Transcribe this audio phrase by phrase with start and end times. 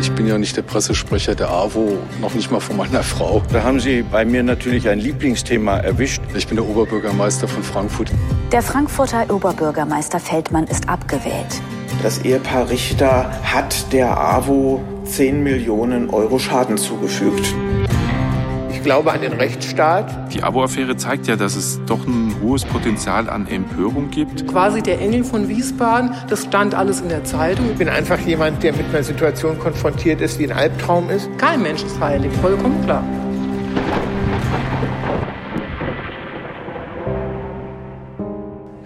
[0.00, 3.42] Ich bin ja nicht der Pressesprecher der AWO, noch nicht mal von meiner Frau.
[3.52, 6.22] Da haben Sie bei mir natürlich ein Lieblingsthema erwischt.
[6.34, 8.10] Ich bin der Oberbürgermeister von Frankfurt.
[8.50, 11.60] Der Frankfurter Oberbürgermeister Feldmann ist abgewählt.
[12.02, 17.54] Das Ehepaar Richter hat der AWO 10 Millionen Euro Schaden zugefügt.
[18.80, 20.32] Ich glaube an den Rechtsstaat.
[20.32, 24.48] Die Abo-Affäre zeigt ja, dass es doch ein hohes Potenzial an Empörung gibt.
[24.48, 27.72] Quasi der Engel von Wiesbaden, das stand alles in der Zeitung.
[27.72, 31.28] Ich bin einfach jemand, der mit einer Situation konfrontiert ist, die ein Albtraum ist.
[31.36, 33.04] Kein Mensch ist heilig, vollkommen klar.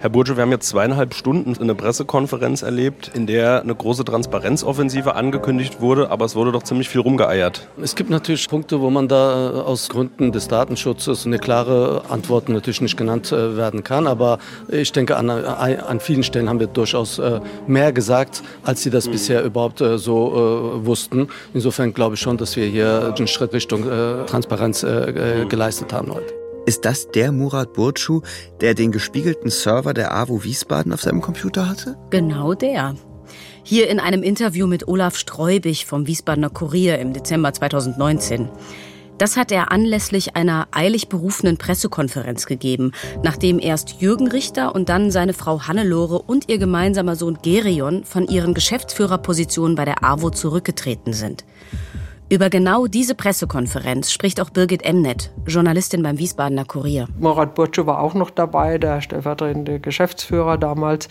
[0.05, 5.15] Herr Burge, wir haben jetzt zweieinhalb Stunden eine Pressekonferenz erlebt, in der eine große Transparenzoffensive
[5.15, 7.67] angekündigt wurde, aber es wurde doch ziemlich viel rumgeeiert.
[7.81, 12.49] Es gibt natürlich Punkte, wo man da äh, aus Gründen des Datenschutzes eine klare Antwort
[12.49, 14.37] natürlich nicht genannt äh, werden kann, aber
[14.67, 17.19] ich denke, an, äh, an vielen Stellen haben wir durchaus
[17.65, 19.11] mehr gesagt, als Sie das mhm.
[19.13, 21.29] bisher überhaupt so wussten.
[21.55, 23.85] Insofern glaube ich schon, dass wir hier einen Schritt Richtung
[24.27, 25.49] Transparenz mhm.
[25.49, 26.44] geleistet haben heute.
[26.67, 28.21] Ist das der Murat Burcu,
[28.59, 31.95] der den gespiegelten Server der AWO Wiesbaden auf seinem Computer hatte?
[32.09, 32.95] Genau der.
[33.61, 38.49] Hier in einem Interview mit Olaf Streubig vom Wiesbadener Kurier im Dezember 2019.
[39.19, 42.93] Das hat er anlässlich einer eilig berufenen Pressekonferenz gegeben,
[43.23, 48.27] nachdem erst Jürgen Richter und dann seine Frau Hannelore und ihr gemeinsamer Sohn Gerion von
[48.27, 51.45] ihren Geschäftsführerpositionen bei der AWO zurückgetreten sind.
[52.27, 57.07] Über genau diese Pressekonferenz spricht auch Birgit Emnet, Journalistin beim Wiesbadener Kurier.
[57.19, 61.07] Murat Burcu war auch noch dabei, der stellvertretende Geschäftsführer damals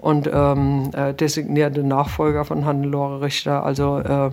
[0.00, 3.64] und ähm, äh, designierte Nachfolger von Hannelore Richter.
[3.64, 4.30] Also äh,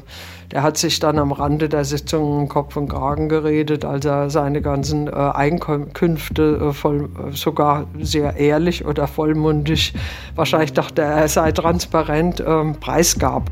[0.51, 4.63] der hat sich dann am Rande der Sitzung Kopf und Kragen geredet, als er seine
[4.63, 9.93] ganzen äh, Einkünfte äh, voll, sogar sehr ehrlich oder vollmundig,
[10.33, 13.51] wahrscheinlich dachte er, er sei transparent, ähm, preisgab.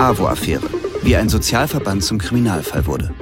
[0.00, 0.66] AWO-Affäre,
[1.02, 3.14] wie ein Sozialverband zum Kriminalfall wurde.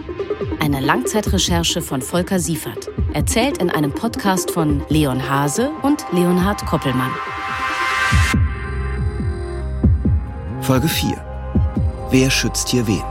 [0.60, 7.10] Eine Langzeitrecherche von Volker Siefert, erzählt in einem Podcast von Leon Hase und Leonhard Koppelmann.
[10.60, 11.16] Folge 4.
[12.12, 13.02] Wer schützt hier wen?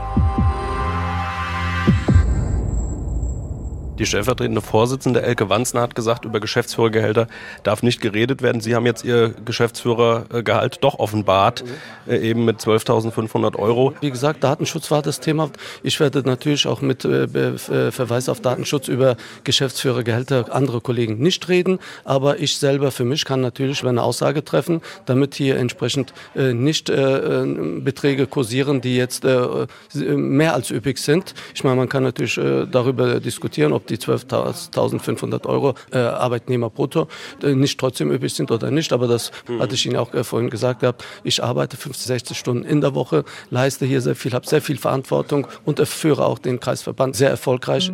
[3.98, 7.26] Die stellvertretende Vorsitzende Elke Wanzner hat gesagt, über Geschäftsführergehälter
[7.64, 8.60] darf nicht geredet werden.
[8.60, 11.64] Sie haben jetzt Ihr Geschäftsführergehalt doch offenbart,
[12.06, 12.12] mhm.
[12.12, 13.94] eben mit 12.500 Euro.
[14.00, 15.50] Wie gesagt, Datenschutz war das Thema.
[15.82, 21.48] Ich werde natürlich auch mit äh, äh, Verweis auf Datenschutz über Geschäftsführergehälter andere Kollegen nicht
[21.48, 21.80] reden.
[22.04, 26.86] Aber ich selber für mich kann natürlich eine Aussage treffen, damit hier entsprechend äh, nicht
[26.88, 31.34] Beträge kursieren, die jetzt mehr als üppig sind.
[31.54, 32.34] Ich meine, man kann natürlich
[32.70, 37.08] darüber diskutieren, ob die 12.500 Euro äh, Arbeitnehmer brutto
[37.42, 38.92] äh, nicht trotzdem üblich sind oder nicht.
[38.92, 39.60] Aber das mhm.
[39.60, 41.04] hatte ich Ihnen auch äh, vorhin gesagt gehabt.
[41.24, 44.78] Ich arbeite 50, 60 Stunden in der Woche, leiste hier sehr viel, habe sehr viel
[44.78, 47.90] Verantwortung und führe auch den Kreisverband sehr erfolgreich.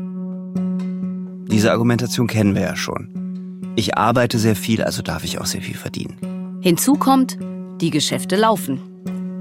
[1.55, 3.73] Diese Argumentation kennen wir ja schon.
[3.77, 6.61] Ich arbeite sehr viel, also darf ich auch sehr viel verdienen.
[6.63, 7.39] Hinzu kommt,
[7.81, 8.94] die Geschäfte laufen.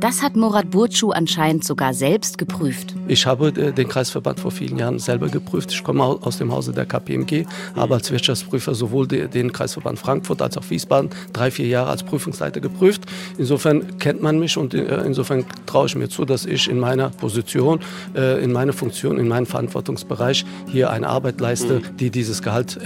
[0.03, 2.93] Das hat Murat Burcu anscheinend sogar selbst geprüft.
[3.07, 5.71] Ich habe äh, den Kreisverband vor vielen Jahren selber geprüft.
[5.71, 10.57] Ich komme aus dem Hause der KPMG, habe als Wirtschaftsprüfer sowohl den Kreisverband Frankfurt als
[10.57, 13.03] auch Wiesbaden drei, vier Jahre als Prüfungsleiter geprüft.
[13.37, 17.07] Insofern kennt man mich und äh, insofern traue ich mir zu, dass ich in meiner
[17.07, 17.79] Position,
[18.13, 21.95] äh, in meiner Funktion, in meinem Verantwortungsbereich hier eine Arbeit leiste, mhm.
[21.95, 22.77] die dieses Gehalt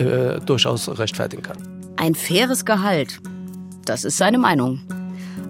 [0.45, 1.57] durchaus rechtfertigen kann.
[1.95, 3.19] Ein faires Gehalt.
[3.85, 4.81] Das ist seine Meinung.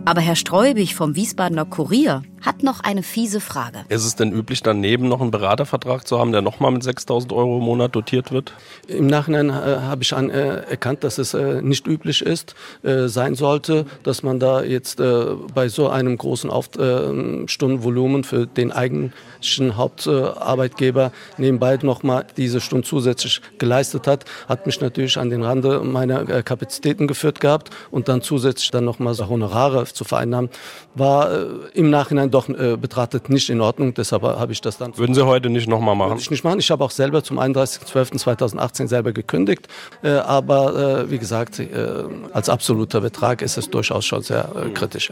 [0.08, 3.80] Aber Herr Streubig vom Wiesbadener Kurier hat noch eine fiese Frage.
[3.90, 7.58] Ist es denn üblich, daneben noch einen Beratervertrag zu haben, der nochmal mit 6.000 Euro
[7.58, 8.54] im Monat dotiert wird?
[8.88, 13.08] Im Nachhinein äh, habe ich an, äh, erkannt, dass es äh, nicht üblich ist, äh,
[13.08, 18.46] sein sollte, dass man da jetzt äh, bei so einem großen Auf äh, Stundenvolumen für
[18.46, 24.26] den eigentlichen Hauptarbeitgeber nebenbei nochmal diese Stunden zusätzlich geleistet hat.
[24.48, 29.14] Hat mich natürlich an den Rande meiner Kapazitäten geführt gehabt und dann zusätzlich dann nochmal
[29.14, 30.50] so Honorare zu vereinnahmen,
[30.96, 31.30] war
[31.74, 33.94] im Nachhinein doch doch äh, betrachtet nicht in Ordnung.
[33.94, 34.98] Deshalb habe ich das dann.
[34.98, 36.12] Würden Sie heute nicht nochmal machen?
[36.12, 36.60] Würde ich nicht machen.
[36.60, 39.68] Ich habe auch selber zum 31.12.2018 selber gekündigt.
[40.04, 42.04] Äh, aber äh, wie gesagt, äh,
[42.34, 45.12] als absoluter Betrag ist es durchaus schon sehr äh, kritisch.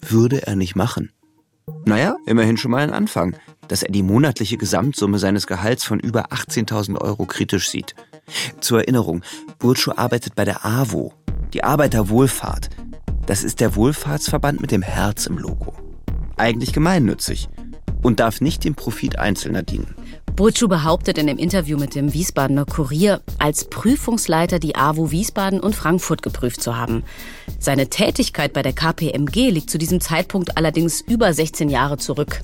[0.00, 1.10] Würde er nicht machen.
[1.84, 3.36] Naja, immerhin schon mal ein Anfang,
[3.68, 7.94] dass er die monatliche Gesamtsumme seines Gehalts von über 18.000 Euro kritisch sieht.
[8.60, 9.22] Zur Erinnerung,
[9.58, 11.12] Burcu arbeitet bei der AWO,
[11.54, 12.70] die Arbeiterwohlfahrt.
[13.26, 15.91] Das ist der Wohlfahrtsverband mit dem Herz im Logo
[16.36, 17.48] eigentlich gemeinnützig.
[18.02, 19.94] und darf nicht dem Profit Einzelner dienen.
[20.34, 25.76] Burcu behauptet in dem Interview mit dem Wiesbadener Kurier, als Prüfungsleiter die AWO Wiesbaden und
[25.76, 27.04] Frankfurt geprüft zu haben.
[27.58, 32.40] Seine Tätigkeit bei der KPMG liegt zu diesem Zeitpunkt allerdings über 16 Jahre zurück.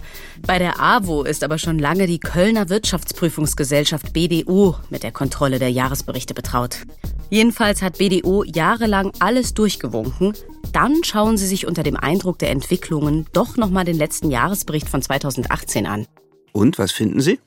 [0.47, 5.71] Bei der AWO ist aber schon lange die Kölner Wirtschaftsprüfungsgesellschaft BDO mit der Kontrolle der
[5.71, 6.83] Jahresberichte betraut.
[7.31, 10.35] Jedenfalls hat BDO jahrelang alles durchgewunken.
[10.73, 15.03] Dann schauen sie sich unter dem Eindruck der Entwicklungen doch nochmal den letzten Jahresbericht von
[15.03, 16.07] 2018 an.
[16.53, 17.39] Und was finden Sie?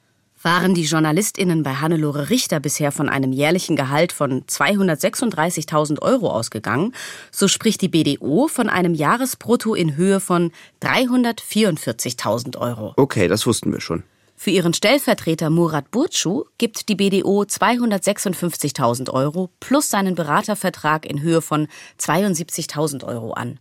[0.44, 6.96] Waren die JournalistInnen bei Hannelore Richter bisher von einem jährlichen Gehalt von 236.000 Euro ausgegangen,
[7.32, 10.52] so spricht die BDO von einem Jahresbrutto in Höhe von
[10.82, 12.94] 344.000 Euro.
[12.98, 14.02] Okay, das wussten wir schon.
[14.44, 21.44] Für ihren Stellvertreter Murat Burcu gibt die BDO 256.000 Euro plus seinen Beratervertrag in Höhe
[21.44, 21.68] von
[22.00, 23.60] 72.000 Euro an.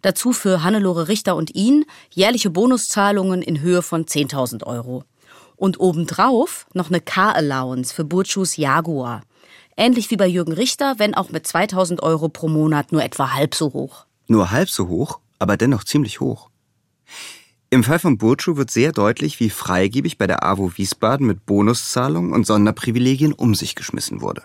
[0.00, 5.04] Dazu für Hannelore Richter und ihn jährliche Bonuszahlungen in Höhe von 10.000 Euro.
[5.56, 9.20] Und obendrauf noch eine Car-Allowance für Burchus Jaguar.
[9.76, 13.54] Ähnlich wie bei Jürgen Richter, wenn auch mit 2000 Euro pro Monat nur etwa halb
[13.54, 14.06] so hoch.
[14.26, 16.47] Nur halb so hoch, aber dennoch ziemlich hoch.
[17.70, 22.32] Im Fall von Burcu wird sehr deutlich, wie freigebig bei der AWO Wiesbaden mit Bonuszahlungen
[22.32, 24.42] und Sonderprivilegien um sich geschmissen wurde.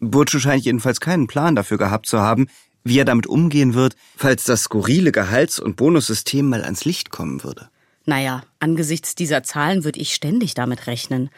[0.00, 2.48] Burcu scheint jedenfalls keinen Plan dafür gehabt zu haben,
[2.82, 7.44] wie er damit umgehen wird, falls das skurrile Gehalts- und Bonussystem mal ans Licht kommen
[7.44, 7.70] würde.
[8.04, 11.30] Naja, angesichts dieser Zahlen würde ich ständig damit rechnen.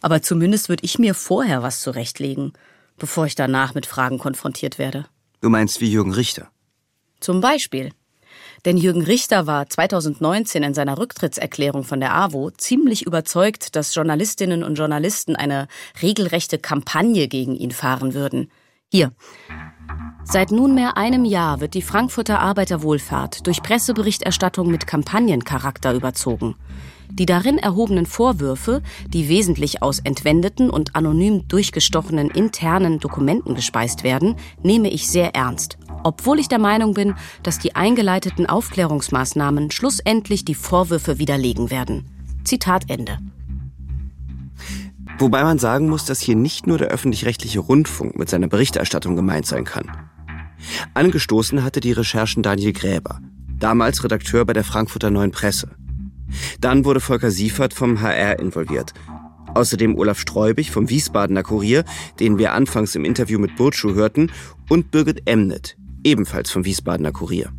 [0.00, 2.54] Aber zumindest würde ich mir vorher was zurechtlegen,
[2.98, 5.06] bevor ich danach mit Fragen konfrontiert werde.
[5.42, 6.50] Du meinst wie Jürgen Richter?
[7.20, 7.92] Zum Beispiel.
[8.64, 14.62] Denn Jürgen Richter war 2019 in seiner Rücktrittserklärung von der AWO ziemlich überzeugt, dass Journalistinnen
[14.62, 15.68] und Journalisten eine
[16.02, 18.50] regelrechte Kampagne gegen ihn fahren würden.
[18.90, 19.12] Hier.
[20.24, 26.56] Seit nunmehr einem Jahr wird die Frankfurter Arbeiterwohlfahrt durch Presseberichterstattung mit Kampagnencharakter überzogen.
[27.12, 34.36] Die darin erhobenen Vorwürfe, die wesentlich aus entwendeten und anonym durchgestochenen internen Dokumenten gespeist werden,
[34.62, 35.78] nehme ich sehr ernst.
[36.02, 42.06] Obwohl ich der Meinung bin, dass die eingeleiteten Aufklärungsmaßnahmen schlussendlich die Vorwürfe widerlegen werden.
[42.44, 43.18] Zitat Ende.
[45.18, 49.44] Wobei man sagen muss, dass hier nicht nur der öffentlich-rechtliche Rundfunk mit seiner Berichterstattung gemeint
[49.44, 49.90] sein kann.
[50.94, 53.20] Angestoßen hatte die Recherchen Daniel Gräber,
[53.58, 55.70] damals Redakteur bei der Frankfurter Neuen Presse.
[56.60, 58.92] Dann wurde Volker Siefert vom HR involviert.
[59.54, 61.84] Außerdem Olaf Streubig vom Wiesbadener Kurier,
[62.20, 64.30] den wir anfangs im Interview mit Burtschuh hörten,
[64.68, 67.52] und Birgit Emnet, ebenfalls vom Wiesbadener Kurier.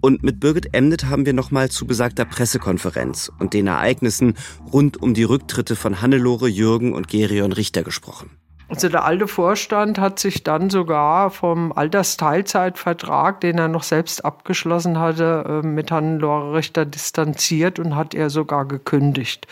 [0.00, 4.34] Und mit Birgit Emnet haben wir nochmal zu besagter Pressekonferenz und den Ereignissen
[4.72, 8.30] rund um die Rücktritte von Hannelore, Jürgen und Gerion Richter gesprochen.
[8.72, 14.98] Also der alte Vorstand hat sich dann sogar vom Altersteilzeitvertrag, den er noch selbst abgeschlossen
[14.98, 19.46] hatte, äh, mit Hannelore Richter distanziert und hat er sogar gekündigt,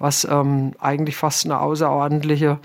[0.00, 2.58] was ähm, eigentlich fast eine außerordentliche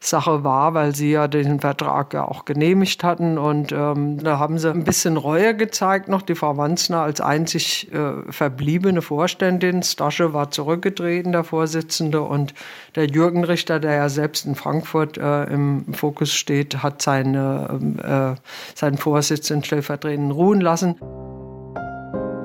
[0.00, 3.36] Sache war, weil sie ja den Vertrag ja auch genehmigt hatten.
[3.36, 6.22] Und ähm, da haben sie ein bisschen Reue gezeigt noch.
[6.22, 9.82] Die Frau Wanzner als einzig äh, verbliebene Vorständin.
[9.82, 12.22] Stasche war zurückgetreten, der Vorsitzende.
[12.22, 12.54] Und
[12.94, 18.40] der Jürgen Richter, der ja selbst in Frankfurt äh, im Fokus steht, hat seine, äh,
[18.76, 20.94] seinen Vorsitz in stellvertretenden ruhen lassen.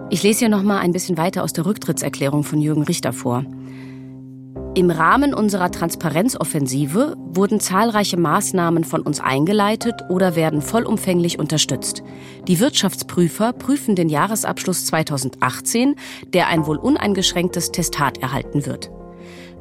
[0.09, 3.45] Ich lese hier noch mal ein bisschen weiter aus der Rücktrittserklärung von Jürgen Richter vor.
[4.75, 12.01] Im Rahmen unserer Transparenzoffensive wurden zahlreiche Maßnahmen von uns eingeleitet oder werden vollumfänglich unterstützt.
[12.47, 15.95] Die Wirtschaftsprüfer prüfen den Jahresabschluss 2018,
[16.25, 18.89] der ein wohl uneingeschränktes Testat erhalten wird.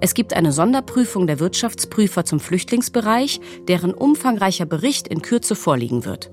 [0.01, 6.31] Es gibt eine Sonderprüfung der Wirtschaftsprüfer zum Flüchtlingsbereich, deren umfangreicher Bericht in Kürze vorliegen wird.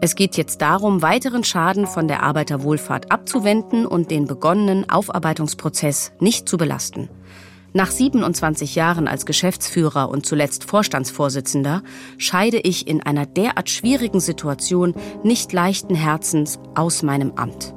[0.00, 6.48] Es geht jetzt darum, weiteren Schaden von der Arbeiterwohlfahrt abzuwenden und den begonnenen Aufarbeitungsprozess nicht
[6.48, 7.10] zu belasten.
[7.72, 11.82] Nach 27 Jahren als Geschäftsführer und zuletzt Vorstandsvorsitzender
[12.18, 17.74] scheide ich in einer derart schwierigen Situation nicht leichten Herzens aus meinem Amt.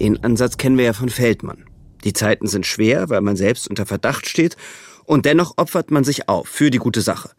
[0.00, 1.64] Den Ansatz kennen wir ja von Feldmann.
[2.04, 4.56] Die Zeiten sind schwer, weil man selbst unter Verdacht steht,
[5.04, 7.30] und dennoch opfert man sich auf für die gute Sache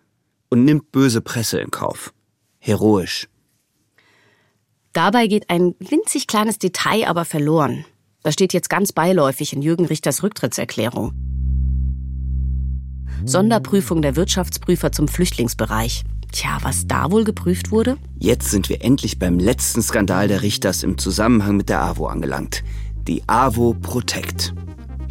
[0.50, 2.14] und nimmt böse Presse in Kauf.
[2.58, 3.30] Heroisch.
[4.92, 7.86] Dabei geht ein winzig kleines Detail aber verloren.
[8.24, 11.14] Das steht jetzt ganz beiläufig in Jürgen Richters Rücktrittserklärung.
[13.26, 16.04] Sonderprüfung der Wirtschaftsprüfer zum Flüchtlingsbereich.
[16.32, 17.98] Tja, was da wohl geprüft wurde?
[18.18, 22.64] Jetzt sind wir endlich beim letzten Skandal der Richters im Zusammenhang mit der AWO angelangt.
[23.08, 24.54] Die AWO Protect.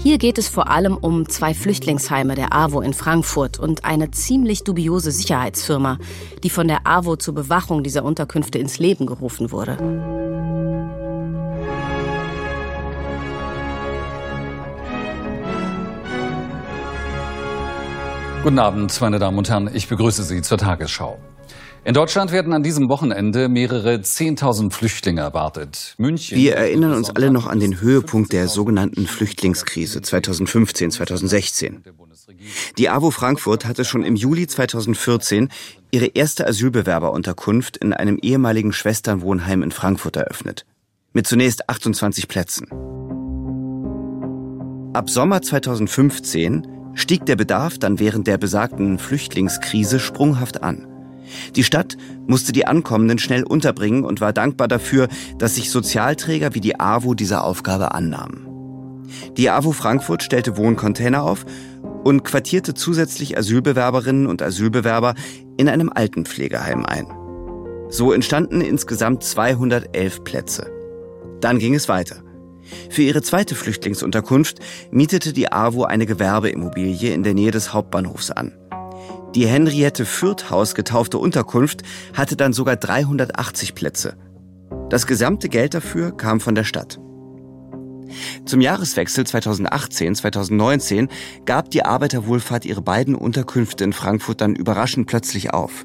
[0.00, 4.62] Hier geht es vor allem um zwei Flüchtlingsheime der AWO in Frankfurt und eine ziemlich
[4.62, 5.98] dubiose Sicherheitsfirma,
[6.44, 9.76] die von der AWO zur Bewachung dieser Unterkünfte ins Leben gerufen wurde.
[18.44, 19.68] Guten Abend, meine Damen und Herren.
[19.74, 21.18] Ich begrüße Sie zur Tagesschau.
[21.84, 25.94] In Deutschland werden an diesem Wochenende mehrere 10.000 Flüchtlinge erwartet.
[25.98, 26.38] München.
[26.38, 31.82] Wir erinnern uns alle noch an den Höhepunkt der sogenannten Flüchtlingskrise 2015, 2016.
[32.78, 35.48] Die AWO Frankfurt hatte schon im Juli 2014
[35.90, 40.64] ihre erste Asylbewerberunterkunft in einem ehemaligen Schwesternwohnheim in Frankfurt eröffnet.
[41.12, 42.68] Mit zunächst 28 Plätzen.
[44.94, 50.86] Ab Sommer 2015 stieg der Bedarf dann während der besagten Flüchtlingskrise sprunghaft an.
[51.56, 56.60] Die Stadt musste die Ankommenden schnell unterbringen und war dankbar dafür, dass sich Sozialträger wie
[56.60, 58.46] die AWO dieser Aufgabe annahmen.
[59.36, 61.44] Die AWO Frankfurt stellte Wohncontainer auf
[62.04, 65.14] und quartierte zusätzlich Asylbewerberinnen und Asylbewerber
[65.56, 67.06] in einem Altenpflegeheim ein.
[67.90, 70.70] So entstanden insgesamt 211 Plätze.
[71.40, 72.22] Dann ging es weiter.
[72.90, 74.58] Für ihre zweite Flüchtlingsunterkunft
[74.90, 78.52] mietete die AWO eine Gewerbeimmobilie in der Nähe des Hauptbahnhofs an.
[79.34, 81.82] Die Henriette Fürth Haus getaufte Unterkunft
[82.14, 84.16] hatte dann sogar 380 Plätze.
[84.88, 86.98] Das gesamte Geld dafür kam von der Stadt.
[88.46, 91.08] Zum Jahreswechsel 2018-2019
[91.44, 95.84] gab die Arbeiterwohlfahrt ihre beiden Unterkünfte in Frankfurt dann überraschend plötzlich auf.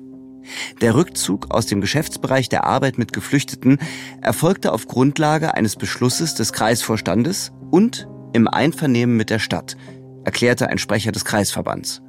[0.81, 3.79] Der Rückzug aus dem Geschäftsbereich der Arbeit mit Geflüchteten
[4.21, 9.77] erfolgte auf Grundlage eines Beschlusses des Kreisvorstandes und im Einvernehmen mit der Stadt,
[10.23, 12.01] erklärte ein Sprecher des Kreisverbands.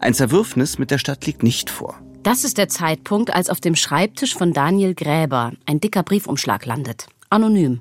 [0.00, 2.00] Ein Zerwürfnis mit der Stadt liegt nicht vor.
[2.22, 7.06] Das ist der Zeitpunkt, als auf dem Schreibtisch von Daniel Gräber ein dicker Briefumschlag landet.
[7.30, 7.80] Anonym.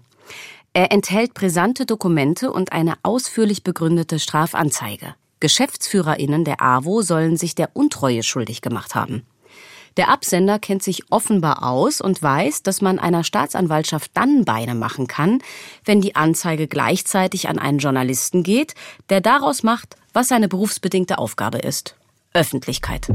[0.74, 5.16] Er enthält brisante Dokumente und eine ausführlich begründete Strafanzeige.
[5.40, 9.26] GeschäftsführerInnen der AWO sollen sich der Untreue schuldig gemacht haben.
[9.98, 15.08] Der Absender kennt sich offenbar aus und weiß, dass man einer Staatsanwaltschaft dann Beine machen
[15.08, 15.40] kann,
[15.86, 18.76] wenn die Anzeige gleichzeitig an einen Journalisten geht,
[19.10, 21.96] der daraus macht, was seine berufsbedingte Aufgabe ist.
[22.34, 23.12] Öffentlichkeit.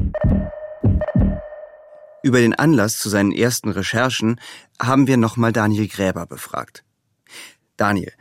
[2.25, 4.41] Über den Anlass zu seinen ersten Recherchen
[4.81, 6.83] haben wir nochmal Daniel Gräber befragt.
[7.77, 8.13] Daniel,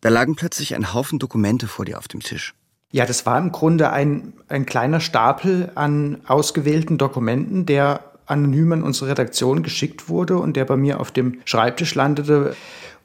[0.00, 2.54] da lagen plötzlich ein Haufen Dokumente vor dir auf dem Tisch.
[2.90, 8.82] Ja, das war im Grunde ein, ein kleiner Stapel an ausgewählten Dokumenten, der anonym an
[8.82, 12.56] unsere Redaktion geschickt wurde und der bei mir auf dem Schreibtisch landete.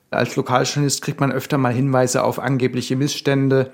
[0.09, 3.71] Als Lokaljournalist kriegt man öfter mal Hinweise auf angebliche Missstände.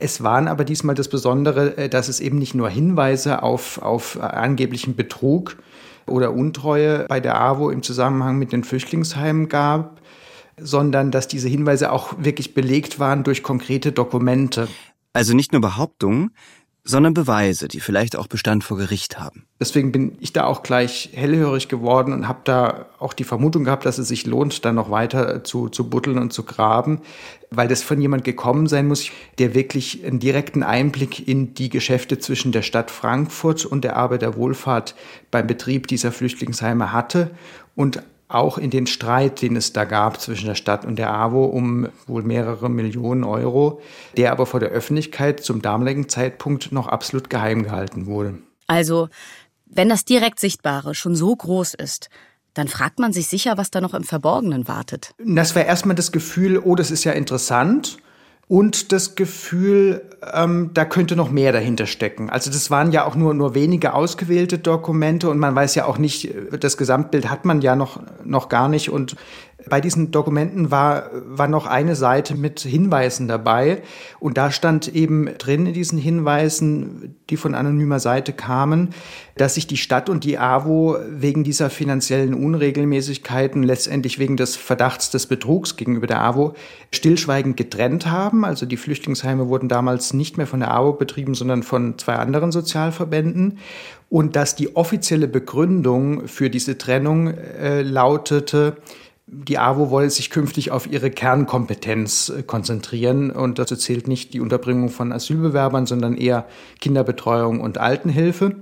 [0.00, 4.18] Es waren aber diesmal das Besondere, äh, dass es eben nicht nur Hinweise auf, auf
[4.20, 5.56] angeblichen Betrug
[6.06, 10.00] oder Untreue bei der AWO im Zusammenhang mit den Flüchtlingsheimen gab,
[10.58, 14.68] sondern dass diese Hinweise auch wirklich belegt waren durch konkrete Dokumente.
[15.12, 16.30] Also nicht nur Behauptungen,
[16.84, 19.46] sondern Beweise, die vielleicht auch Bestand vor Gericht haben.
[19.60, 23.86] Deswegen bin ich da auch gleich hellhörig geworden und habe da auch die Vermutung gehabt,
[23.86, 27.00] dass es sich lohnt, da noch weiter zu, zu buddeln und zu graben,
[27.50, 32.18] weil das von jemand gekommen sein muss, der wirklich einen direkten Einblick in die Geschäfte
[32.18, 34.96] zwischen der Stadt Frankfurt und der Arbeiterwohlfahrt
[35.30, 37.30] beim Betrieb dieser Flüchtlingsheime hatte
[37.76, 38.02] und
[38.34, 41.88] auch in den Streit, den es da gab zwischen der Stadt und der AWO um
[42.06, 43.80] wohl mehrere Millionen Euro,
[44.16, 48.38] der aber vor der Öffentlichkeit zum damaligen Zeitpunkt noch absolut geheim gehalten wurde.
[48.66, 49.08] Also,
[49.66, 52.08] wenn das direkt Sichtbare schon so groß ist,
[52.54, 55.14] dann fragt man sich sicher, was da noch im Verborgenen wartet.
[55.24, 57.98] Das war erstmal das Gefühl, oh, das ist ja interessant
[58.48, 60.02] und das Gefühl,
[60.34, 62.28] ähm, da könnte noch mehr dahinter stecken.
[62.28, 65.98] Also das waren ja auch nur, nur wenige ausgewählte Dokumente und man weiß ja auch
[65.98, 69.16] nicht, das Gesamtbild hat man ja noch, noch gar nicht und
[69.68, 73.82] bei diesen Dokumenten war, war noch eine Seite mit Hinweisen dabei
[74.20, 78.90] und da stand eben drin in diesen Hinweisen, die von anonymer Seite kamen,
[79.36, 85.10] dass sich die Stadt und die AWO wegen dieser finanziellen Unregelmäßigkeiten, letztendlich wegen des Verdachts
[85.10, 86.54] des Betrugs gegenüber der AWO,
[86.92, 88.44] stillschweigend getrennt haben.
[88.44, 92.52] Also die Flüchtlingsheime wurden damals nicht mehr von der AWO betrieben, sondern von zwei anderen
[92.52, 93.58] Sozialverbänden
[94.12, 98.76] und dass die offizielle Begründung für diese Trennung äh, lautete,
[99.26, 104.40] die AWO wolle sich künftig auf ihre Kernkompetenz äh, konzentrieren und dazu zählt nicht die
[104.40, 106.46] Unterbringung von Asylbewerbern, sondern eher
[106.80, 108.56] Kinderbetreuung und Altenhilfe.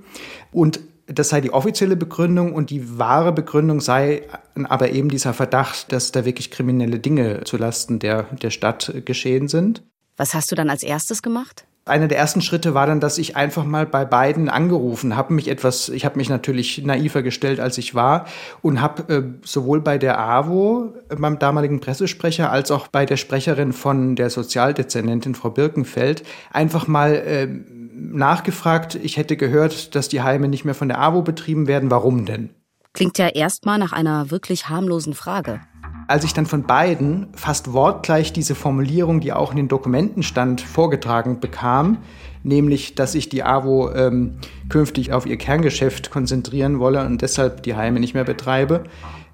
[0.52, 4.22] Und das sei die offizielle Begründung und die wahre Begründung sei
[4.54, 9.82] aber eben dieser Verdacht, dass da wirklich kriminelle Dinge zulasten der, der Stadt geschehen sind.
[10.16, 11.64] Was hast du dann als erstes gemacht?
[11.90, 15.48] Einer der ersten Schritte war dann, dass ich einfach mal bei beiden angerufen habe, mich
[15.48, 18.26] etwas, ich habe mich natürlich naiver gestellt, als ich war
[18.62, 23.72] und habe äh, sowohl bei der AWO, beim damaligen Pressesprecher, als auch bei der Sprecherin
[23.72, 27.48] von der Sozialdezernentin Frau Birkenfeld einfach mal äh,
[27.94, 28.94] nachgefragt.
[28.94, 31.90] Ich hätte gehört, dass die Heime nicht mehr von der AWO betrieben werden.
[31.90, 32.50] Warum denn?
[32.92, 35.60] Klingt ja erstmal nach einer wirklich harmlosen Frage.
[36.10, 40.60] Als ich dann von beiden fast wortgleich diese Formulierung, die auch in den Dokumenten stand,
[40.60, 41.98] vorgetragen bekam,
[42.42, 44.34] nämlich, dass sich die AWO ähm,
[44.68, 48.82] künftig auf ihr Kerngeschäft konzentrieren wolle und deshalb die Heime nicht mehr betreibe,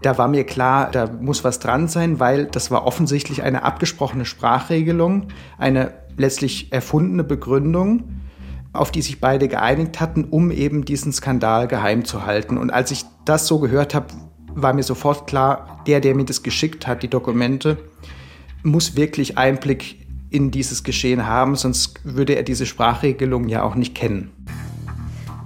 [0.03, 4.27] da war mir klar, da muss was dran sein, weil das war offensichtlich eine abgesprochene
[4.27, 8.21] Sprachregelung, eine letztlich erfundene Begründung,
[8.75, 12.59] auf die sich beide geeinigt hatten, um eben diesen Skandal geheim zu halten.
[12.59, 14.09] Und als ich das so gehört habe,
[14.57, 17.79] war mir sofort klar, der, der mir das geschickt hat, die Dokumente,
[18.63, 23.95] muss wirklich Einblick in dieses Geschehen haben, sonst würde er diese Sprachregelung ja auch nicht
[23.95, 24.33] kennen.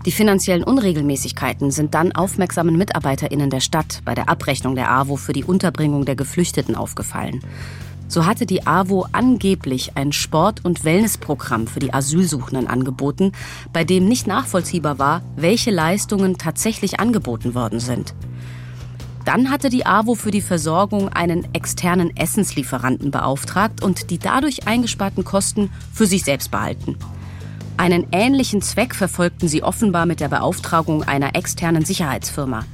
[0.06, 5.34] Die finanziellen Unregelmäßigkeiten sind dann aufmerksamen MitarbeiterInnen der Stadt bei der Abrechnung der AWO für
[5.34, 7.40] die Unterbringung der Geflüchteten aufgefallen.
[8.08, 13.32] So hatte die AWO angeblich ein Sport- und Wellnessprogramm für die Asylsuchenden angeboten,
[13.72, 18.14] bei dem nicht nachvollziehbar war, welche Leistungen tatsächlich angeboten worden sind.
[19.24, 25.24] Dann hatte die AWO für die Versorgung einen externen Essenslieferanten beauftragt und die dadurch eingesparten
[25.24, 26.96] Kosten für sich selbst behalten.
[27.76, 32.64] Einen ähnlichen Zweck verfolgten sie offenbar mit der Beauftragung einer externen Sicherheitsfirma.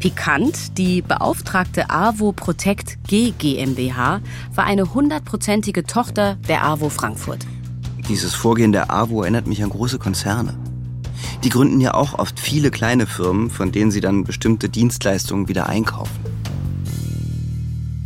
[0.00, 4.20] Pikant, die beauftragte AWO Protect G GmbH
[4.54, 7.46] war eine hundertprozentige Tochter der AWO Frankfurt.
[8.08, 10.58] Dieses Vorgehen der AWO erinnert mich an große Konzerne.
[11.42, 15.68] Die gründen ja auch oft viele kleine Firmen, von denen sie dann bestimmte Dienstleistungen wieder
[15.68, 16.14] einkaufen.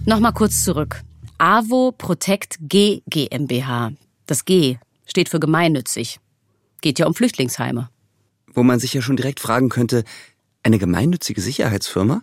[0.07, 1.03] Nochmal kurz zurück.
[1.39, 3.93] AWO Protect G GmbH.
[4.27, 6.19] Das G steht für gemeinnützig.
[6.81, 7.91] Geht ja um Flüchtlingsheime.
[8.53, 10.05] Wo man sich ja schon direkt fragen könnte,
[10.63, 12.23] eine gemeinnützige Sicherheitsfirma?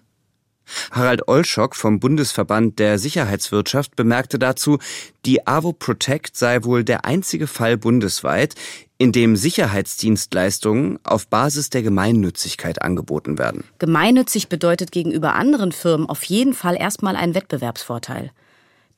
[0.92, 4.80] Harald Olschock vom Bundesverband der Sicherheitswirtschaft bemerkte dazu,
[5.26, 8.56] die AWO Protect sei wohl der einzige Fall bundesweit,
[8.98, 13.64] in dem Sicherheitsdienstleistungen auf Basis der Gemeinnützigkeit angeboten werden.
[13.80, 18.32] Gemeinnützig bedeutet gegenüber anderen Firmen auf jeden Fall erstmal einen Wettbewerbsvorteil.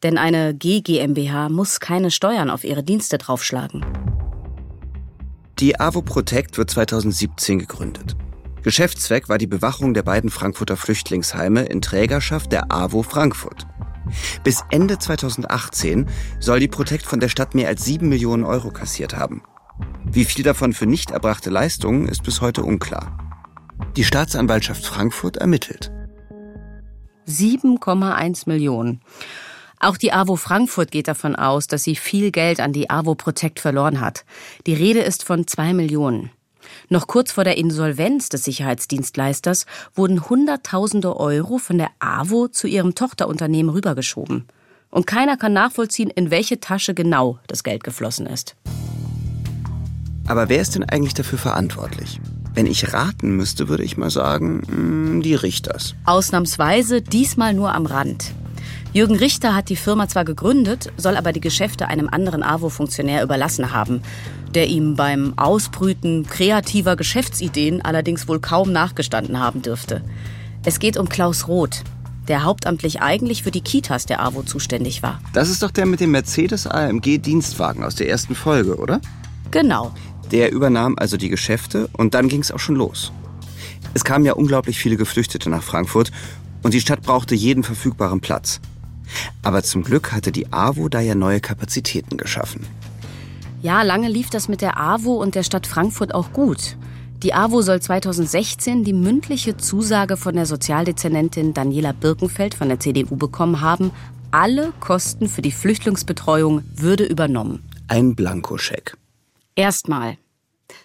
[0.03, 3.83] Denn eine GGMBH muss keine Steuern auf ihre Dienste draufschlagen.
[5.59, 8.15] Die AWO Protect wird 2017 gegründet.
[8.61, 13.65] Geschäftszweck war die Bewachung der beiden Frankfurter Flüchtlingsheime in Trägerschaft der AWO Frankfurt.
[14.43, 16.07] Bis Ende 2018
[16.39, 19.41] soll die Protect von der Stadt mehr als 7 Millionen Euro kassiert haben.
[20.05, 23.17] Wie viel davon für nicht erbrachte Leistungen ist bis heute unklar.
[23.95, 25.91] Die Staatsanwaltschaft Frankfurt ermittelt.
[27.27, 29.01] 7,1 Millionen.
[29.79, 33.59] Auch die AWO Frankfurt geht davon aus, dass sie viel Geld an die AWO Protect
[33.59, 34.25] verloren hat.
[34.65, 36.31] Die Rede ist von zwei Millionen.
[36.89, 42.95] Noch kurz vor der Insolvenz des Sicherheitsdienstleisters wurden Hunderttausende Euro von der AWO zu ihrem
[42.95, 44.47] Tochterunternehmen rübergeschoben.
[44.89, 48.55] Und keiner kann nachvollziehen, in welche Tasche genau das Geld geflossen ist.
[50.27, 52.19] Aber wer ist denn eigentlich dafür verantwortlich?
[52.53, 55.95] Wenn ich raten müsste, würde ich mal sagen, hm, die Richters.
[56.05, 58.33] Ausnahmsweise diesmal nur am Rand.
[58.91, 63.71] Jürgen Richter hat die Firma zwar gegründet, soll aber die Geschäfte einem anderen AWO-Funktionär überlassen
[63.71, 64.01] haben,
[64.53, 70.01] der ihm beim Ausbrüten kreativer Geschäftsideen allerdings wohl kaum nachgestanden haben dürfte.
[70.65, 71.83] Es geht um Klaus Roth,
[72.27, 75.21] der hauptamtlich eigentlich für die Kitas der AWO zuständig war.
[75.31, 78.99] Das ist doch der mit dem Mercedes AMG Dienstwagen aus der ersten Folge, oder?
[79.51, 79.93] Genau.
[80.31, 83.11] Der übernahm also die Geschäfte und dann ging es auch schon los.
[83.93, 86.11] Es kamen ja unglaublich viele Geflüchtete nach Frankfurt
[86.63, 88.59] und die Stadt brauchte jeden verfügbaren Platz.
[89.41, 92.65] Aber zum Glück hatte die AWO da ja neue Kapazitäten geschaffen.
[93.61, 96.77] Ja, lange lief das mit der AWO und der Stadt Frankfurt auch gut.
[97.23, 103.15] Die AWO soll 2016 die mündliche Zusage von der Sozialdezernentin Daniela Birkenfeld von der CDU
[103.15, 103.91] bekommen haben,
[104.29, 107.63] alle Kosten für die Flüchtlingsbetreuung würde übernommen.
[107.87, 108.97] Ein Blankoscheck.
[109.57, 110.17] Erstmal.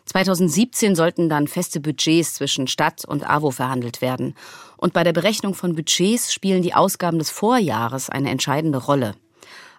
[0.07, 4.35] 2017 sollten dann feste Budgets zwischen Stadt und AWO verhandelt werden.
[4.79, 9.15] Und bei der Berechnung von Budgets spielen die Ausgaben des Vorjahres eine entscheidende Rolle.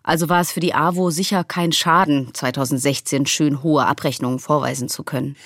[0.03, 5.03] Also war es für die AWO sicher kein Schaden, 2016 schön hohe Abrechnungen vorweisen zu
[5.03, 5.37] können.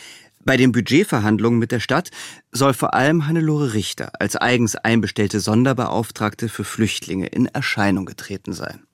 [0.43, 2.09] Bei den Budgetverhandlungen mit der Stadt
[2.51, 8.86] soll vor allem Hannelore Richter als eigens einbestellte Sonderbeauftragte für Flüchtlinge in Erscheinung getreten sein.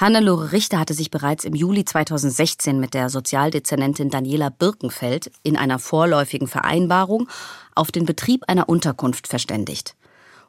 [0.00, 5.80] Hannelore Richter hatte sich bereits im Juli 2016 mit der Sozialdezernentin Daniela Birkenfeld in einer
[5.80, 7.28] vorläufigen Vereinbarung
[7.74, 9.96] auf den Betrieb einer Unterkunft verständigt.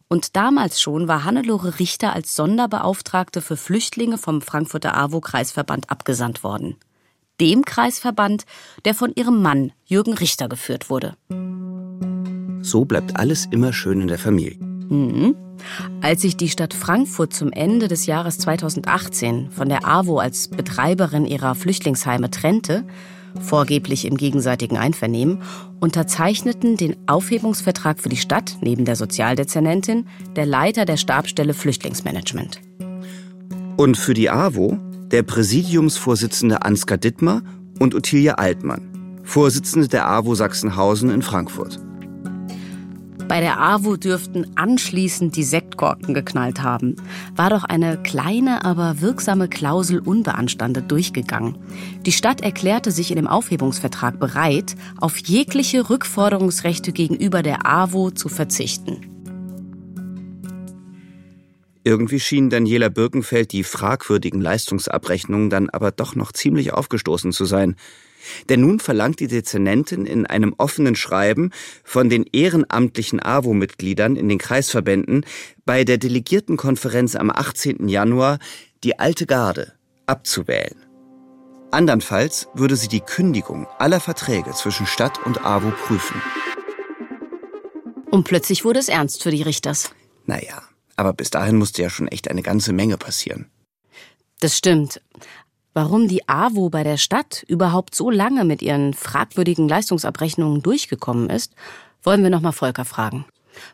[0.07, 6.75] Und damals schon war Hannelore Richter als Sonderbeauftragte für Flüchtlinge vom Frankfurter AWO-Kreisverband abgesandt worden.
[7.41, 8.45] Dem Kreisverband,
[8.85, 11.15] der von ihrem Mann Jürgen Richter geführt wurde.
[12.61, 14.68] So bleibt alles immer schön in der Familie.
[14.89, 15.35] Mhm.
[16.01, 21.25] Als sich die Stadt Frankfurt zum Ende des Jahres 2018 von der AWO als Betreiberin
[21.25, 22.85] ihrer Flüchtlingsheime trennte,
[23.39, 25.41] vorgeblich im gegenseitigen Einvernehmen,
[25.79, 32.59] unterzeichneten den Aufhebungsvertrag für die Stadt neben der Sozialdezernentin der Leiter der Stabstelle Flüchtlingsmanagement.
[33.77, 34.77] Und für die AWO
[35.11, 37.41] der Präsidiumsvorsitzende Ansgar Dittmar
[37.79, 41.79] und Ottilia Altmann, Vorsitzende der AWO Sachsenhausen in Frankfurt.
[43.29, 46.95] Bei der AWO dürften anschließend die Sektkorken geknallt haben.
[47.35, 51.55] War doch eine kleine, aber wirksame Klausel unbeanstandet durchgegangen.
[52.07, 58.29] Die Stadt erklärte sich in dem Aufhebungsvertrag bereit, auf jegliche Rückforderungsrechte gegenüber der AWO zu
[58.29, 58.97] verzichten.
[61.83, 67.75] Irgendwie schien Daniela Birkenfeld die fragwürdigen Leistungsabrechnungen dann aber doch noch ziemlich aufgestoßen zu sein.
[68.49, 71.51] Denn nun verlangt die Dezernentin in einem offenen Schreiben
[71.83, 75.25] von den ehrenamtlichen AWO-Mitgliedern in den Kreisverbänden
[75.65, 77.87] bei der Delegiertenkonferenz am 18.
[77.87, 78.39] Januar
[78.83, 79.73] die alte Garde
[80.05, 80.85] abzuwählen.
[81.71, 86.19] Andernfalls würde sie die Kündigung aller Verträge zwischen Stadt und AWO prüfen.
[88.09, 89.91] Und plötzlich wurde es ernst für die Richters.
[90.25, 90.63] Naja,
[90.95, 93.51] aber bis dahin musste ja schon echt eine ganze Menge passieren.
[94.39, 95.01] Das stimmt.
[95.73, 101.53] Warum die AWO bei der Stadt überhaupt so lange mit ihren fragwürdigen Leistungsabrechnungen durchgekommen ist,
[102.03, 103.25] wollen wir nochmal Volker fragen.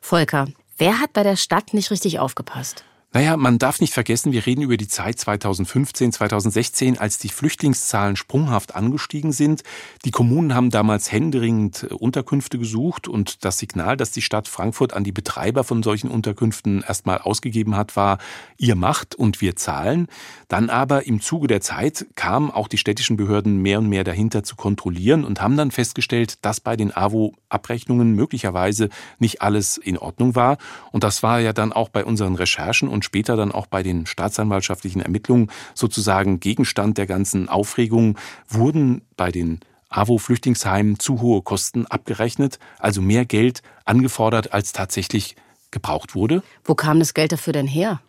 [0.01, 2.83] Volker, wer hat bei der Stadt nicht richtig aufgepasst?
[3.15, 8.17] Naja, man darf nicht vergessen, wir reden über die Zeit 2015, 2016, als die Flüchtlingszahlen
[8.17, 9.63] sprunghaft angestiegen sind.
[10.03, 15.05] Die Kommunen haben damals händeringend Unterkünfte gesucht und das Signal, das die Stadt Frankfurt an
[15.05, 18.17] die Betreiber von solchen Unterkünften erstmal ausgegeben hat, war,
[18.57, 20.07] ihr macht und wir zahlen.
[20.49, 24.43] Dann aber im Zuge der Zeit kamen auch die städtischen Behörden mehr und mehr dahinter
[24.43, 30.35] zu kontrollieren und haben dann festgestellt, dass bei den AWO-Abrechnungen möglicherweise nicht alles in Ordnung
[30.35, 30.57] war.
[30.91, 34.05] Und das war ja dann auch bei unseren Recherchen und später dann auch bei den
[34.05, 38.17] staatsanwaltschaftlichen Ermittlungen sozusagen Gegenstand der ganzen Aufregung,
[38.49, 45.35] wurden bei den AWO-Flüchtlingsheimen zu hohe Kosten abgerechnet, also mehr Geld angefordert, als tatsächlich
[45.71, 46.43] gebraucht wurde.
[46.63, 48.01] Wo kam das Geld dafür denn her?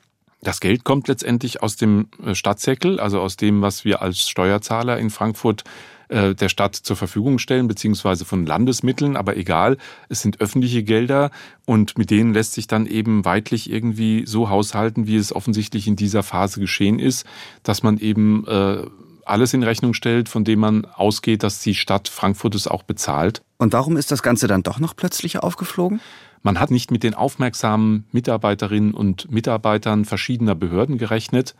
[0.42, 4.98] Das Geld kommt letztendlich aus dem äh, Stadtsäckel, also aus dem, was wir als Steuerzahler
[4.98, 5.64] in Frankfurt
[6.08, 9.76] äh, der Stadt zur Verfügung stellen, beziehungsweise von Landesmitteln, aber egal,
[10.08, 11.30] es sind öffentliche Gelder
[11.64, 15.96] und mit denen lässt sich dann eben weitlich irgendwie so haushalten, wie es offensichtlich in
[15.96, 17.26] dieser Phase geschehen ist,
[17.62, 18.84] dass man eben äh,
[19.26, 23.42] alles in Rechnung stellt, von dem man ausgeht, dass die Stadt Frankfurt es auch bezahlt.
[23.58, 26.00] Und warum ist das Ganze dann doch noch plötzlich aufgeflogen?
[26.42, 31.56] Man hat nicht mit den aufmerksamen Mitarbeiterinnen und Mitarbeitern verschiedener Behörden gerechnet.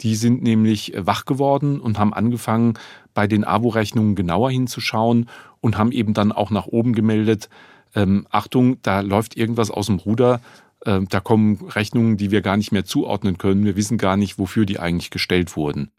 [0.00, 2.74] Die sind nämlich wach geworden und haben angefangen,
[3.18, 5.28] bei den AWO-Rechnungen genauer hinzuschauen
[5.60, 7.48] und haben eben dann auch nach oben gemeldet,
[7.96, 10.40] ähm, Achtung, da läuft irgendwas aus dem Ruder,
[10.86, 13.64] ähm, da kommen Rechnungen, die wir gar nicht mehr zuordnen können.
[13.64, 15.90] Wir wissen gar nicht, wofür die eigentlich gestellt wurden.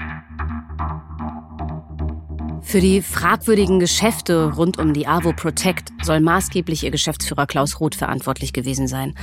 [2.62, 7.96] Für die fragwürdigen Geschäfte rund um die AWO Protect soll maßgeblich ihr Geschäftsführer Klaus Roth
[7.96, 9.14] verantwortlich gewesen sein.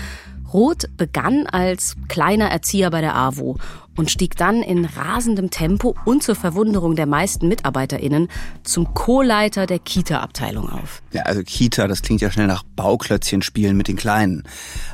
[0.56, 3.58] Roth begann als kleiner Erzieher bei der AWO
[3.94, 8.28] und stieg dann in rasendem Tempo und zur Verwunderung der meisten MitarbeiterInnen
[8.62, 11.02] zum Co-Leiter der Kita-Abteilung auf.
[11.12, 14.44] Ja, also Kita, das klingt ja schnell nach Bauklötzchen spielen mit den Kleinen.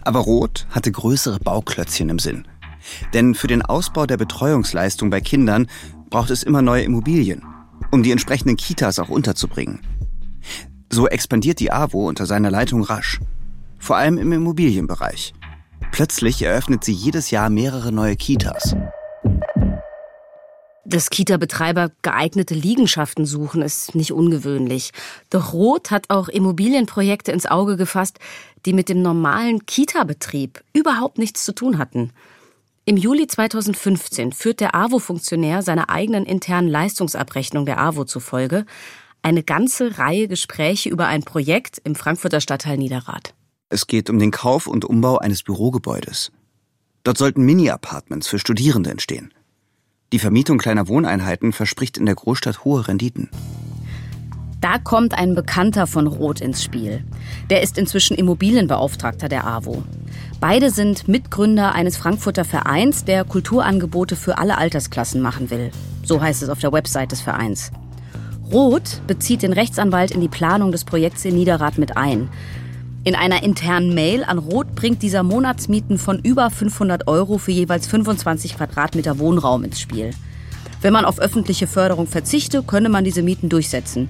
[0.02, 2.48] Aber Roth hatte größere Bauklötzchen im Sinn.
[3.14, 5.68] Denn für den Ausbau der Betreuungsleistung bei Kindern
[6.10, 7.44] braucht es immer neue Immobilien
[7.92, 9.80] um die entsprechenden Kitas auch unterzubringen.
[10.90, 13.20] So expandiert die AWO unter seiner Leitung rasch.
[13.78, 15.34] Vor allem im Immobilienbereich.
[15.92, 18.74] Plötzlich eröffnet sie jedes Jahr mehrere neue Kitas.
[20.86, 24.92] Dass Kita-Betreiber geeignete Liegenschaften suchen, ist nicht ungewöhnlich.
[25.28, 28.18] Doch Roth hat auch Immobilienprojekte ins Auge gefasst,
[28.64, 32.10] die mit dem normalen Kita-Betrieb überhaupt nichts zu tun hatten.
[32.86, 38.64] Im Juli 2015 führt der AWO-Funktionär seiner eigenen internen Leistungsabrechnung der AWO zufolge
[39.20, 43.34] eine ganze Reihe Gespräche über ein Projekt im Frankfurter Stadtteil Niederrad.
[43.72, 46.30] Es geht um den Kauf und Umbau eines Bürogebäudes.
[47.04, 49.32] Dort sollten Mini-Apartments für Studierende entstehen.
[50.12, 53.30] Die Vermietung kleiner Wohneinheiten verspricht in der Großstadt hohe Renditen.
[54.60, 57.02] Da kommt ein Bekannter von Roth ins Spiel.
[57.48, 59.82] Der ist inzwischen Immobilienbeauftragter der AWO.
[60.38, 65.70] Beide sind Mitgründer eines Frankfurter Vereins, der Kulturangebote für alle Altersklassen machen will.
[66.04, 67.70] So heißt es auf der Website des Vereins.
[68.52, 72.28] Roth bezieht den Rechtsanwalt in die Planung des Projekts in Niederrad mit ein.
[73.04, 77.86] In einer internen Mail an Roth bringt dieser Monatsmieten von über 500 Euro für jeweils
[77.88, 80.10] 25 Quadratmeter Wohnraum ins Spiel.
[80.80, 84.08] Wenn man auf öffentliche Förderung verzichte, könne man diese Mieten durchsetzen.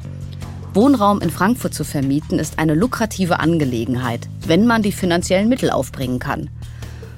[0.74, 6.18] Wohnraum in Frankfurt zu vermieten ist eine lukrative Angelegenheit, wenn man die finanziellen Mittel aufbringen
[6.18, 6.50] kann.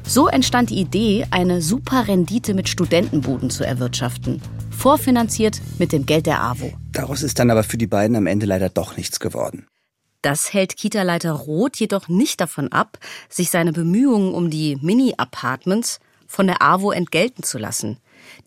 [0.07, 4.41] So entstand die Idee, eine super Rendite mit Studentenbuden zu erwirtschaften.
[4.71, 6.73] vorfinanziert mit dem Geld der AWO.
[6.93, 9.67] Daraus ist dann aber für die beiden am Ende leider doch nichts geworden.
[10.25, 16.47] Das hält Kita-Leiter Roth jedoch nicht davon ab, sich seine Bemühungen um die Mini-Apartments von
[16.47, 17.99] der AWO entgelten zu lassen.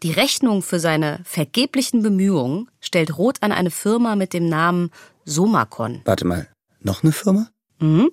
[0.01, 4.89] Die Rechnung für seine vergeblichen Bemühungen stellt Roth an eine Firma mit dem Namen
[5.23, 6.01] Somacon.
[6.05, 6.47] Warte mal,
[6.79, 7.51] noch eine Firma?
[7.77, 8.09] Mhm.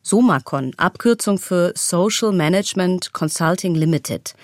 [0.00, 4.34] Somacon, Abkürzung für Social Management Consulting Limited.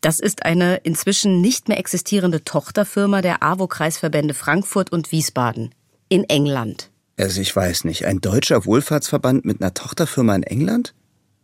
[0.00, 5.72] Das ist eine inzwischen nicht mehr existierende Tochterfirma der AWO-Kreisverbände Frankfurt und Wiesbaden
[6.08, 6.90] in England.
[7.16, 10.94] Also ich weiß nicht, ein deutscher Wohlfahrtsverband mit einer Tochterfirma in England?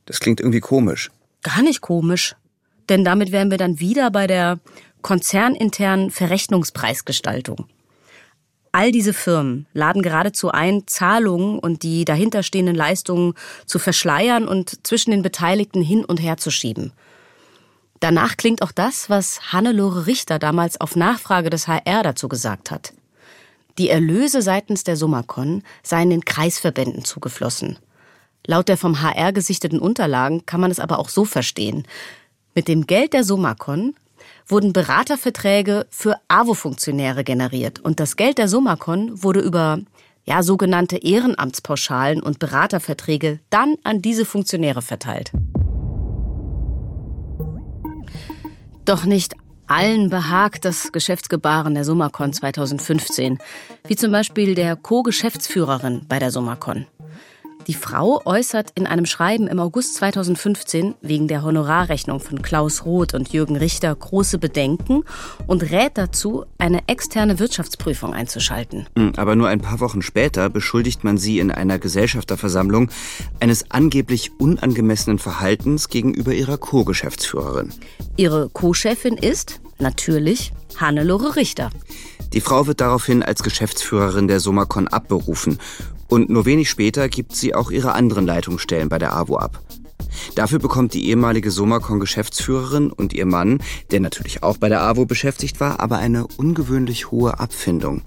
[0.06, 1.10] Das klingt irgendwie komisch.
[1.42, 2.34] Gar nicht komisch.
[2.88, 4.58] Denn damit wären wir dann wieder bei der
[5.02, 7.66] konzerninternen Verrechnungspreisgestaltung.
[8.72, 13.34] All diese Firmen laden geradezu ein, Zahlungen und die dahinterstehenden Leistungen
[13.66, 16.92] zu verschleiern und zwischen den Beteiligten hin und her zu schieben.
[18.00, 22.92] Danach klingt auch das, was Hannelore Richter damals auf Nachfrage des HR dazu gesagt hat.
[23.78, 27.78] Die Erlöse seitens der Summacon seien den Kreisverbänden zugeflossen.
[28.44, 31.86] Laut der vom HR gesichteten Unterlagen kann man es aber auch so verstehen.
[32.54, 33.94] Mit dem Geld der Summacon
[34.48, 39.78] wurden Beraterverträge für AWO-Funktionäre generiert und das Geld der Summacon wurde über
[40.24, 45.30] ja, sogenannte Ehrenamtspauschalen und Beraterverträge dann an diese Funktionäre verteilt.
[48.84, 49.34] Doch nicht
[49.68, 53.38] allen behagt das Geschäftsgebaren der Summacon 2015,
[53.86, 56.86] wie zum Beispiel der Co-Geschäftsführerin bei der Summacon.
[57.66, 63.14] Die Frau äußert in einem Schreiben im August 2015 wegen der Honorarrechnung von Klaus Roth
[63.14, 65.04] und Jürgen Richter große Bedenken
[65.46, 68.86] und rät dazu, eine externe Wirtschaftsprüfung einzuschalten.
[68.96, 72.90] Hm, aber nur ein paar Wochen später beschuldigt man sie in einer Gesellschafterversammlung
[73.40, 77.72] eines angeblich unangemessenen Verhaltens gegenüber ihrer Co-Geschäftsführerin.
[78.16, 81.70] Ihre Co-Chefin ist, natürlich, Hannelore Richter.
[82.32, 85.58] Die Frau wird daraufhin als Geschäftsführerin der Somacon abberufen
[86.08, 89.62] und nur wenig später gibt sie auch ihre anderen Leitungsstellen bei der AWO ab.
[90.34, 93.58] Dafür bekommt die ehemalige Somacon-Geschäftsführerin und ihr Mann,
[93.90, 98.02] der natürlich auch bei der AWO beschäftigt war, aber eine ungewöhnlich hohe Abfindung.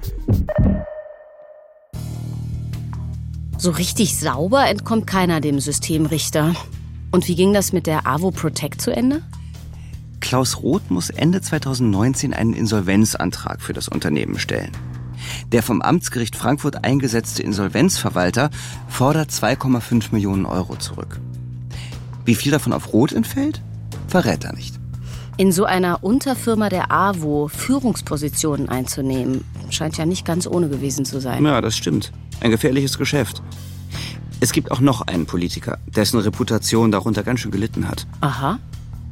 [3.58, 6.56] So richtig sauber entkommt keiner dem Systemrichter.
[7.12, 9.22] Und wie ging das mit der AWO Protect zu Ende?
[10.20, 14.72] Klaus Roth muss Ende 2019 einen Insolvenzantrag für das Unternehmen stellen.
[15.52, 18.50] Der vom Amtsgericht Frankfurt eingesetzte Insolvenzverwalter
[18.88, 21.20] fordert 2,5 Millionen Euro zurück.
[22.26, 23.62] Wie viel davon auf Rot entfällt,
[24.08, 24.80] verrät er nicht.
[25.38, 31.20] In so einer Unterfirma der AWO Führungspositionen einzunehmen, scheint ja nicht ganz ohne gewesen zu
[31.20, 31.44] sein.
[31.44, 32.12] Ja, das stimmt.
[32.42, 33.42] Ein gefährliches Geschäft.
[34.40, 38.08] Es gibt auch noch einen Politiker, dessen Reputation darunter ganz schön gelitten hat.
[38.22, 38.60] Aha.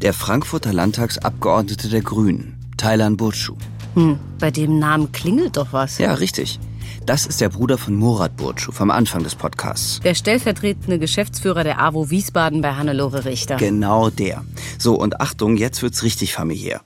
[0.01, 3.55] Der Frankfurter Landtagsabgeordnete der Grünen, Thailan Burcu.
[3.99, 5.97] Hm, bei dem Namen klingelt doch was.
[5.97, 6.57] Ja, richtig.
[7.05, 9.99] Das ist der Bruder von Murat Burcu vom Anfang des Podcasts.
[9.99, 13.57] Der stellvertretende Geschäftsführer der AWO Wiesbaden bei Hannelore Richter.
[13.57, 14.45] Genau der.
[14.77, 16.79] So, und Achtung, jetzt wird's richtig familiär.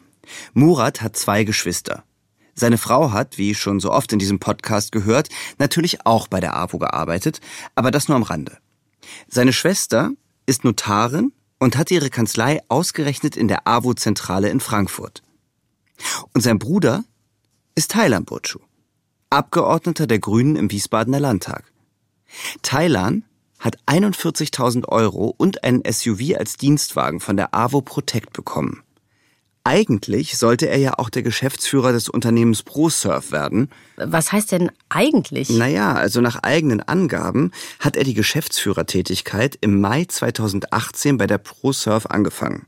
[0.55, 2.03] Murat hat zwei Geschwister.
[2.55, 6.55] Seine Frau hat, wie schon so oft in diesem Podcast gehört, natürlich auch bei der
[6.55, 7.41] AWO gearbeitet,
[7.75, 8.57] aber das nur am Rande.
[9.27, 10.09] Seine Schwester
[10.47, 15.22] ist Notarin und hat ihre Kanzlei ausgerechnet in der AWO-Zentrale in Frankfurt.
[16.33, 17.03] Und sein Bruder
[17.75, 18.59] ist Thailan Burcu,
[19.29, 21.71] Abgeordneter der Grünen im Wiesbadener Landtag.
[22.61, 23.23] Thailan
[23.59, 28.83] hat 41.000 Euro und einen SUV als Dienstwagen von der AWO Protect bekommen.
[29.65, 33.69] Eigentlich sollte er ja auch der Geschäftsführer des Unternehmens ProSurf werden.
[33.95, 35.49] Was heißt denn eigentlich?
[35.49, 42.07] Naja, also nach eigenen Angaben hat er die Geschäftsführertätigkeit im Mai 2018 bei der ProSurf
[42.07, 42.65] angefangen.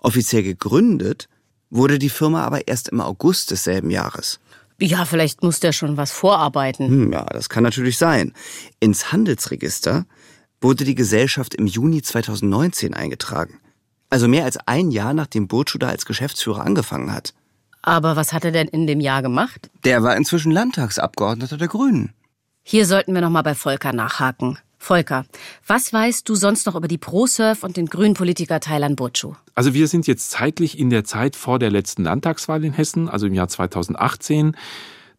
[0.00, 1.29] Offiziell gegründet
[1.70, 4.40] wurde die Firma aber erst im August desselben Jahres.
[4.80, 6.88] Ja, vielleicht muss der schon was vorarbeiten.
[6.88, 8.32] Hm, ja, das kann natürlich sein.
[8.80, 10.06] Ins Handelsregister
[10.60, 13.60] wurde die Gesellschaft im Juni 2019 eingetragen.
[14.08, 17.34] Also mehr als ein Jahr, nachdem Burcu da als Geschäftsführer angefangen hat.
[17.82, 19.70] Aber was hat er denn in dem Jahr gemacht?
[19.84, 22.12] Der war inzwischen Landtagsabgeordneter der Grünen.
[22.62, 24.58] Hier sollten wir noch mal bei Volker nachhaken.
[24.82, 25.26] Volker,
[25.66, 29.34] was weißt du sonst noch über die ProSurf und den grünen Politiker Thailand Burcu?
[29.54, 33.26] Also wir sind jetzt zeitlich in der Zeit vor der letzten Landtagswahl in Hessen, also
[33.26, 34.56] im Jahr 2018.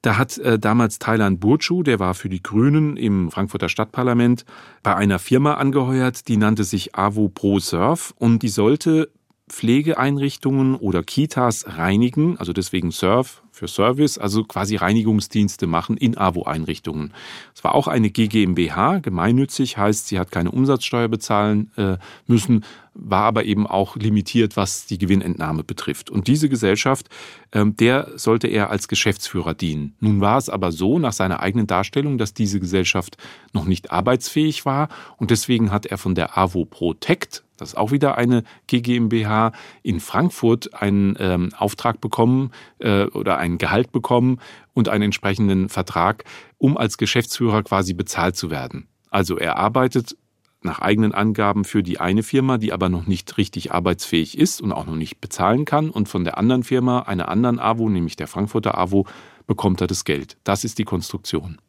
[0.02, 4.46] Da hat äh, damals Thailand Burcu, der war für die Grünen im Frankfurter Stadtparlament,
[4.82, 9.12] bei einer Firma angeheuert, die nannte sich AWO ProSurf und die sollte
[9.52, 17.14] Pflegeeinrichtungen oder Kitas reinigen, also deswegen Surf für Service, also quasi Reinigungsdienste machen in AWO-Einrichtungen.
[17.54, 23.24] Es war auch eine GmbH, gemeinnützig, heißt, sie hat keine Umsatzsteuer bezahlen äh, müssen, war
[23.24, 26.10] aber eben auch limitiert, was die Gewinnentnahme betrifft.
[26.10, 27.10] Und diese Gesellschaft,
[27.52, 29.96] ähm, der sollte er als Geschäftsführer dienen.
[30.00, 33.18] Nun war es aber so, nach seiner eigenen Darstellung, dass diese Gesellschaft
[33.52, 34.88] noch nicht arbeitsfähig war
[35.18, 39.52] und deswegen hat er von der AWO Protect, das ist auch wieder eine GmbH
[39.84, 44.40] in Frankfurt, einen ähm, Auftrag bekommen äh, oder ein Gehalt bekommen
[44.74, 46.24] und einen entsprechenden Vertrag,
[46.58, 48.88] um als Geschäftsführer quasi bezahlt zu werden.
[49.12, 50.18] Also er arbeitet
[50.64, 54.72] nach eigenen Angaben für die eine Firma, die aber noch nicht richtig arbeitsfähig ist und
[54.72, 55.92] auch noch nicht bezahlen kann.
[55.92, 59.06] Und von der anderen Firma, einer anderen AWO, nämlich der Frankfurter AWO,
[59.46, 60.38] bekommt er das Geld.
[60.44, 61.60] Das ist die Konstruktion.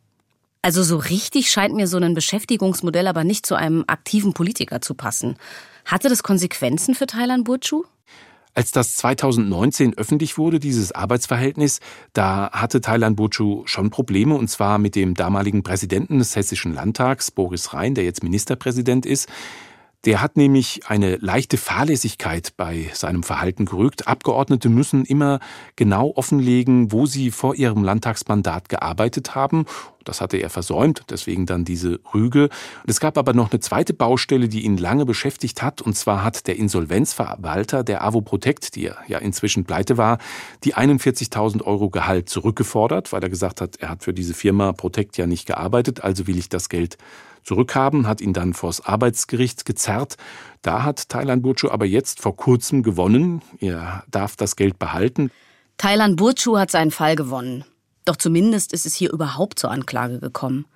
[0.63, 4.95] Also so richtig scheint mir so ein Beschäftigungsmodell aber nicht zu einem aktiven Politiker zu
[4.95, 5.37] passen.
[5.85, 7.85] Hatte das Konsequenzen für Thailand Burcu?
[8.55, 11.81] Als das 2019 öffentlich wurde, dieses Arbeitsverhältnis,
[12.13, 17.31] da hatte Thailand Burcu schon Probleme, und zwar mit dem damaligen Präsidenten des Hessischen Landtags,
[17.31, 19.29] Boris Rhein, der jetzt Ministerpräsident ist.
[20.05, 24.09] Der hat nämlich eine leichte Fahrlässigkeit bei seinem Verhalten gerügt.
[24.09, 25.39] Abgeordnete müssen immer
[25.77, 29.65] genau offenlegen, wo sie vor ihrem Landtagsmandat gearbeitet haben.
[30.03, 32.49] Das hatte er versäumt, deswegen dann diese Rüge.
[32.85, 35.81] Es gab aber noch eine zweite Baustelle, die ihn lange beschäftigt hat.
[35.81, 40.19] Und zwar hat der Insolvenzverwalter der AWO Protect, die ja inzwischen pleite war,
[40.65, 45.17] die 41.000 Euro Gehalt zurückgefordert, weil er gesagt hat, er hat für diese Firma Protect
[45.17, 46.99] ja nicht gearbeitet, also will ich das Geld
[47.43, 50.17] zurückhaben, hat ihn dann vors Arbeitsgericht gezerrt.
[50.63, 53.43] Da hat Thailand Burcu aber jetzt vor kurzem gewonnen.
[53.59, 55.31] Er darf das Geld behalten.
[55.79, 57.65] Thailand Burcu hat seinen Fall gewonnen.
[58.05, 60.67] Doch zumindest ist es hier überhaupt zur Anklage gekommen.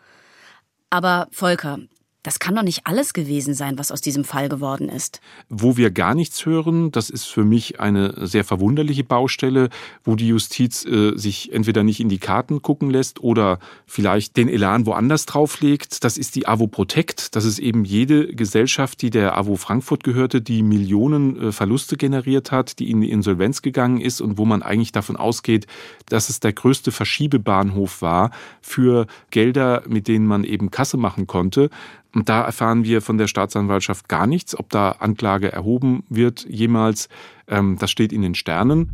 [0.90, 1.78] Aber Volker,
[2.26, 5.20] das kann doch nicht alles gewesen sein, was aus diesem Fall geworden ist.
[5.48, 9.68] Wo wir gar nichts hören, das ist für mich eine sehr verwunderliche Baustelle,
[10.02, 14.48] wo die Justiz äh, sich entweder nicht in die Karten gucken lässt oder vielleicht den
[14.48, 16.02] Elan woanders drauflegt.
[16.02, 17.36] Das ist die AWO Protect.
[17.36, 22.50] Das ist eben jede Gesellschaft, die der AWO Frankfurt gehörte, die Millionen äh, Verluste generiert
[22.50, 25.68] hat, die in die Insolvenz gegangen ist und wo man eigentlich davon ausgeht,
[26.08, 31.70] dass es der größte Verschiebebahnhof war für Gelder, mit denen man eben Kasse machen konnte.
[32.16, 37.10] Und da erfahren wir von der Staatsanwaltschaft gar nichts, ob da Anklage erhoben wird jemals.
[37.46, 38.90] Ähm, das steht in den Sternen.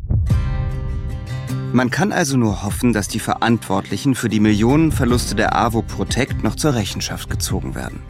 [1.73, 6.57] Man kann also nur hoffen, dass die Verantwortlichen für die Millionenverluste der AWO Protect noch
[6.57, 8.03] zur Rechenschaft gezogen werden.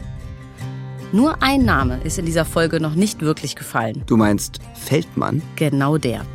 [1.11, 4.01] Nur ein Name ist in dieser Folge noch nicht wirklich gefallen.
[4.07, 5.43] Du meinst Feldmann?
[5.57, 6.25] Genau der.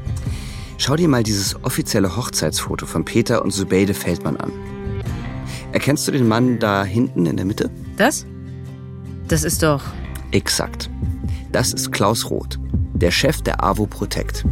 [0.76, 4.52] Schau dir mal dieses offizielle Hochzeitsfoto von Peter und Subeide Feldmann an.
[5.72, 7.72] Erkennst du den Mann da hinten in der Mitte?
[7.96, 8.24] Das?
[9.28, 9.82] Das ist doch.
[10.30, 10.88] Exakt.
[11.52, 12.58] Das ist Klaus Roth,
[12.94, 14.44] der Chef der AWO Protect.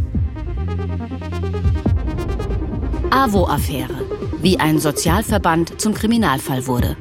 [3.10, 3.94] AWO-Affäre.
[4.42, 6.96] Wie ein Sozialverband zum Kriminalfall wurde.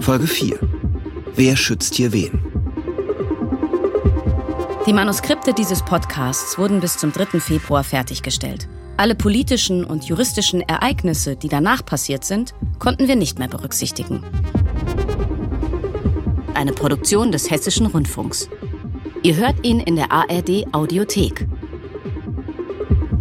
[0.00, 0.58] Folge 4.
[1.34, 2.40] Wer schützt hier wen?
[4.86, 7.38] Die Manuskripte dieses Podcasts wurden bis zum 3.
[7.40, 8.66] Februar fertiggestellt.
[8.96, 14.24] Alle politischen und juristischen Ereignisse, die danach passiert sind, konnten wir nicht mehr berücksichtigen
[16.58, 18.50] eine Produktion des Hessischen Rundfunks.
[19.22, 21.46] Ihr hört ihn in der ARD Audiothek.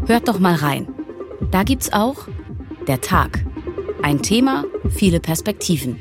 [0.08, 0.88] Hört doch mal rein.
[1.52, 2.28] Da gibt's auch
[2.88, 3.46] Der Tag.
[4.02, 6.00] Ein Thema, viele Perspektiven.